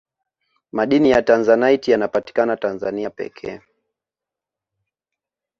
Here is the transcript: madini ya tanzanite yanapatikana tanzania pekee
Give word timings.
madini 0.71 1.09
ya 1.11 1.21
tanzanite 1.21 1.91
yanapatikana 1.91 2.57
tanzania 2.57 3.09
pekee 3.09 3.61